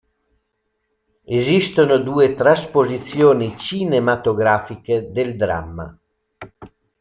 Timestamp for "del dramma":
5.11-5.95